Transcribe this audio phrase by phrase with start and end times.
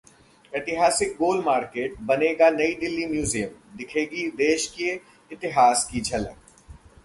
[0.53, 4.93] ऐतिहासिक गोल मार्केट बनेगा 'नई दिल्ली म्यूज़ियम', दिखेगी देश के
[5.31, 6.35] इतिहास की झलक